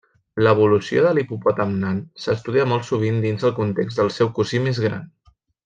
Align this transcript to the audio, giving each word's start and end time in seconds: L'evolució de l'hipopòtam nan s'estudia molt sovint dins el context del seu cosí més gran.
L'evolució 0.45 1.03
de 1.05 1.11
l'hipopòtam 1.17 1.75
nan 1.83 1.99
s'estudia 2.23 2.65
molt 2.73 2.89
sovint 2.89 3.21
dins 3.27 3.47
el 3.51 3.55
context 3.61 4.03
del 4.03 4.11
seu 4.19 4.33
cosí 4.41 4.67
més 4.69 4.85
gran. 4.89 5.07